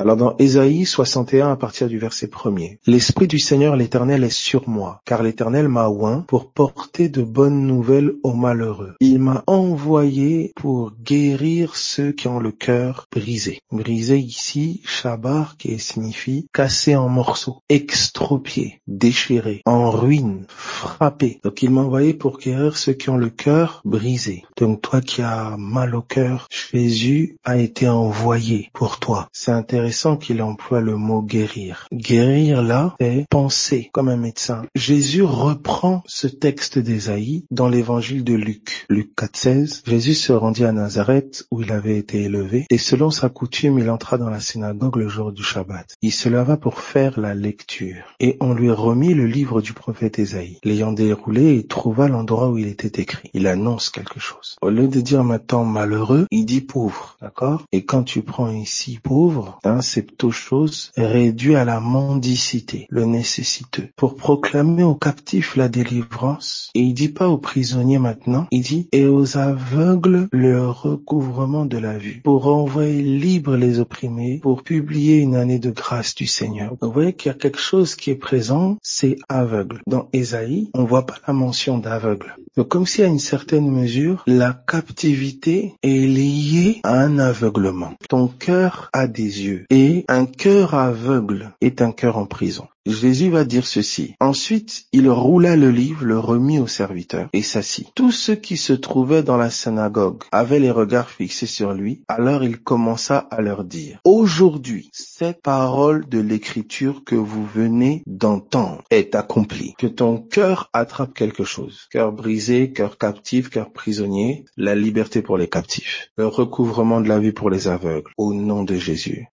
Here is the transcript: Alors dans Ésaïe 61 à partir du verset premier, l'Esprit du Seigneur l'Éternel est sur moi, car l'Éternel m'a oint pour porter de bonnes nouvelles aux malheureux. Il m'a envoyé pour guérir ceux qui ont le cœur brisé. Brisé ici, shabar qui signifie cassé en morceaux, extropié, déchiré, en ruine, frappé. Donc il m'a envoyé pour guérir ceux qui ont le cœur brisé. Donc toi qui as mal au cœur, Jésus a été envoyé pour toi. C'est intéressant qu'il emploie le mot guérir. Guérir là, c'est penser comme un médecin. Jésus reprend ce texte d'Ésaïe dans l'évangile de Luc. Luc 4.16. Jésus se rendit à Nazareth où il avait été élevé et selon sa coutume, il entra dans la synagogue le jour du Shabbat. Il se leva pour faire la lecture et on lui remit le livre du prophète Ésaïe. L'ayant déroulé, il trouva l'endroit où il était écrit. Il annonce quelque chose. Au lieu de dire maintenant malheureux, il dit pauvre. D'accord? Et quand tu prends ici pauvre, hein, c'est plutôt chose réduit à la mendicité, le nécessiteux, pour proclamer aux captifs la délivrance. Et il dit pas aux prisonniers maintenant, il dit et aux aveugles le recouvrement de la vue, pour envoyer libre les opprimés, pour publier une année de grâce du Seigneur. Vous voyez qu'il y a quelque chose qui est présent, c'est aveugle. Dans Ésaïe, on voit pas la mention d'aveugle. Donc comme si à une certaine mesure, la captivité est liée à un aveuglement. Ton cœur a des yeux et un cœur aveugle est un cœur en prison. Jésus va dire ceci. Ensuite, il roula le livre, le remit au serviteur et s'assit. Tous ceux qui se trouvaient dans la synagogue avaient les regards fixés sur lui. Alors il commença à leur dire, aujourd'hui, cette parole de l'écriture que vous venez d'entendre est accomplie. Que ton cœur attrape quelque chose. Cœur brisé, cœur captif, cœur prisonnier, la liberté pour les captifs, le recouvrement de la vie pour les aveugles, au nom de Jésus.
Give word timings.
Alors 0.00 0.16
dans 0.16 0.34
Ésaïe 0.38 0.86
61 0.86 1.52
à 1.52 1.56
partir 1.56 1.86
du 1.86 1.98
verset 1.98 2.26
premier, 2.26 2.78
l'Esprit 2.86 3.26
du 3.26 3.38
Seigneur 3.38 3.76
l'Éternel 3.76 4.24
est 4.24 4.30
sur 4.30 4.66
moi, 4.66 5.02
car 5.04 5.22
l'Éternel 5.22 5.68
m'a 5.68 5.90
oint 5.90 6.24
pour 6.26 6.52
porter 6.52 7.10
de 7.10 7.20
bonnes 7.20 7.66
nouvelles 7.66 8.14
aux 8.22 8.32
malheureux. 8.32 8.94
Il 9.00 9.18
m'a 9.18 9.44
envoyé 9.46 10.52
pour 10.56 10.92
guérir 11.02 11.76
ceux 11.76 12.12
qui 12.12 12.28
ont 12.28 12.40
le 12.40 12.50
cœur 12.50 13.08
brisé. 13.12 13.60
Brisé 13.70 14.18
ici, 14.18 14.80
shabar 14.86 15.58
qui 15.58 15.78
signifie 15.78 16.46
cassé 16.54 16.96
en 16.96 17.10
morceaux, 17.10 17.58
extropié, 17.68 18.80
déchiré, 18.86 19.60
en 19.66 19.90
ruine, 19.90 20.46
frappé. 20.48 21.40
Donc 21.44 21.62
il 21.62 21.68
m'a 21.68 21.82
envoyé 21.82 22.14
pour 22.14 22.38
guérir 22.38 22.78
ceux 22.78 22.94
qui 22.94 23.10
ont 23.10 23.18
le 23.18 23.28
cœur 23.28 23.82
brisé. 23.84 24.44
Donc 24.56 24.80
toi 24.80 25.02
qui 25.02 25.20
as 25.20 25.56
mal 25.58 25.94
au 25.94 26.00
cœur, 26.00 26.48
Jésus 26.72 27.36
a 27.44 27.58
été 27.58 27.86
envoyé 27.86 28.70
pour 28.72 28.98
toi. 28.98 29.28
C'est 29.34 29.52
intéressant 29.52 29.89
qu'il 30.16 30.42
emploie 30.42 30.80
le 30.80 30.96
mot 30.96 31.22
guérir. 31.22 31.86
Guérir 31.92 32.62
là, 32.62 32.94
c'est 33.00 33.26
penser 33.28 33.90
comme 33.92 34.08
un 34.08 34.16
médecin. 34.16 34.62
Jésus 34.74 35.22
reprend 35.22 36.02
ce 36.06 36.26
texte 36.26 36.78
d'Ésaïe 36.78 37.44
dans 37.50 37.68
l'évangile 37.68 38.24
de 38.24 38.34
Luc. 38.34 38.86
Luc 38.88 39.10
4.16. 39.16 39.82
Jésus 39.86 40.14
se 40.14 40.32
rendit 40.32 40.64
à 40.64 40.72
Nazareth 40.72 41.44
où 41.50 41.62
il 41.62 41.72
avait 41.72 41.98
été 41.98 42.22
élevé 42.22 42.66
et 42.70 42.78
selon 42.78 43.10
sa 43.10 43.28
coutume, 43.28 43.78
il 43.78 43.90
entra 43.90 44.18
dans 44.18 44.30
la 44.30 44.40
synagogue 44.40 44.96
le 44.96 45.08
jour 45.08 45.32
du 45.32 45.42
Shabbat. 45.42 45.96
Il 46.02 46.12
se 46.12 46.28
leva 46.28 46.56
pour 46.56 46.80
faire 46.80 47.18
la 47.18 47.34
lecture 47.34 48.14
et 48.20 48.36
on 48.40 48.54
lui 48.54 48.70
remit 48.70 49.14
le 49.14 49.26
livre 49.26 49.60
du 49.60 49.72
prophète 49.72 50.18
Ésaïe. 50.18 50.58
L'ayant 50.64 50.92
déroulé, 50.92 51.54
il 51.56 51.66
trouva 51.66 52.08
l'endroit 52.08 52.50
où 52.50 52.58
il 52.58 52.68
était 52.68 53.00
écrit. 53.00 53.30
Il 53.34 53.46
annonce 53.46 53.90
quelque 53.90 54.20
chose. 54.20 54.56
Au 54.62 54.70
lieu 54.70 54.88
de 54.88 55.00
dire 55.00 55.24
maintenant 55.24 55.64
malheureux, 55.64 56.26
il 56.30 56.46
dit 56.46 56.60
pauvre. 56.60 57.16
D'accord? 57.20 57.64
Et 57.72 57.84
quand 57.84 58.02
tu 58.02 58.22
prends 58.22 58.50
ici 58.50 58.98
pauvre, 59.02 59.58
hein, 59.64 59.79
c'est 59.82 60.02
plutôt 60.02 60.30
chose 60.30 60.90
réduit 60.96 61.56
à 61.56 61.64
la 61.64 61.80
mendicité, 61.80 62.86
le 62.90 63.04
nécessiteux, 63.04 63.88
pour 63.96 64.16
proclamer 64.16 64.82
aux 64.82 64.94
captifs 64.94 65.56
la 65.56 65.68
délivrance. 65.68 66.70
Et 66.74 66.80
il 66.80 66.94
dit 66.94 67.08
pas 67.08 67.28
aux 67.28 67.38
prisonniers 67.38 67.98
maintenant, 67.98 68.46
il 68.50 68.62
dit 68.62 68.88
et 68.92 69.06
aux 69.06 69.36
aveugles 69.36 70.28
le 70.32 70.68
recouvrement 70.68 71.66
de 71.66 71.78
la 71.78 71.98
vue, 71.98 72.20
pour 72.24 72.46
envoyer 72.46 73.02
libre 73.02 73.56
les 73.56 73.80
opprimés, 73.80 74.38
pour 74.42 74.62
publier 74.62 75.18
une 75.18 75.36
année 75.36 75.58
de 75.58 75.70
grâce 75.70 76.14
du 76.14 76.26
Seigneur. 76.26 76.74
Vous 76.80 76.92
voyez 76.92 77.12
qu'il 77.12 77.30
y 77.30 77.34
a 77.34 77.38
quelque 77.38 77.60
chose 77.60 77.94
qui 77.94 78.10
est 78.10 78.16
présent, 78.16 78.78
c'est 78.82 79.16
aveugle. 79.28 79.80
Dans 79.86 80.08
Ésaïe, 80.12 80.70
on 80.74 80.84
voit 80.84 81.06
pas 81.06 81.16
la 81.26 81.32
mention 81.32 81.78
d'aveugle. 81.78 82.36
Donc 82.56 82.68
comme 82.68 82.86
si 82.86 83.02
à 83.02 83.06
une 83.06 83.18
certaine 83.18 83.70
mesure, 83.70 84.22
la 84.26 84.52
captivité 84.52 85.74
est 85.82 86.06
liée 86.06 86.80
à 86.82 87.00
un 87.00 87.18
aveuglement. 87.18 87.94
Ton 88.08 88.28
cœur 88.28 88.90
a 88.92 89.06
des 89.06 89.44
yeux 89.44 89.64
et 89.70 90.04
un 90.08 90.26
cœur 90.26 90.74
aveugle 90.74 91.54
est 91.60 91.80
un 91.80 91.92
cœur 91.92 92.18
en 92.18 92.26
prison. 92.26 92.66
Jésus 92.86 93.28
va 93.28 93.44
dire 93.44 93.66
ceci. 93.66 94.14
Ensuite, 94.20 94.86
il 94.92 95.08
roula 95.10 95.54
le 95.54 95.70
livre, 95.70 96.04
le 96.04 96.18
remit 96.18 96.58
au 96.58 96.66
serviteur 96.66 97.28
et 97.32 97.42
s'assit. 97.42 97.88
Tous 97.94 98.10
ceux 98.10 98.34
qui 98.34 98.56
se 98.56 98.72
trouvaient 98.72 99.22
dans 99.22 99.36
la 99.36 99.50
synagogue 99.50 100.24
avaient 100.32 100.58
les 100.58 100.70
regards 100.70 101.10
fixés 101.10 101.46
sur 101.46 101.74
lui. 101.74 102.02
Alors 102.08 102.42
il 102.42 102.58
commença 102.58 103.18
à 103.18 103.42
leur 103.42 103.64
dire, 103.64 104.00
aujourd'hui, 104.04 104.88
cette 104.92 105.42
parole 105.42 106.08
de 106.08 106.18
l'écriture 106.20 107.04
que 107.04 107.14
vous 107.14 107.44
venez 107.44 108.02
d'entendre 108.06 108.82
est 108.90 109.14
accomplie. 109.14 109.74
Que 109.78 109.86
ton 109.86 110.16
cœur 110.16 110.70
attrape 110.72 111.12
quelque 111.12 111.44
chose. 111.44 111.86
Cœur 111.90 112.12
brisé, 112.12 112.72
cœur 112.72 112.96
captif, 112.96 113.50
cœur 113.50 113.72
prisonnier, 113.72 114.46
la 114.56 114.74
liberté 114.74 115.20
pour 115.20 115.36
les 115.36 115.48
captifs, 115.48 116.10
le 116.16 116.26
recouvrement 116.26 117.02
de 117.02 117.08
la 117.08 117.18
vie 117.18 117.32
pour 117.32 117.50
les 117.50 117.68
aveugles, 117.68 118.10
au 118.16 118.32
nom 118.32 118.64
de 118.64 118.74
Jésus. 118.74 119.26